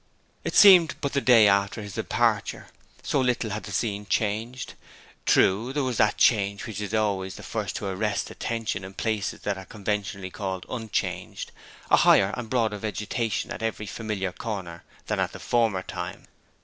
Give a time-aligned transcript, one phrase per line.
[0.43, 2.69] It seemed but the day after his departure,
[3.03, 4.73] so little had the scene changed.
[5.27, 9.41] True, there was that change which is always the first to arrest attention in places
[9.41, 11.51] that are conventionally called unchanging
[11.91, 16.25] a higher and broader vegetation at every familiar corner than at the former time.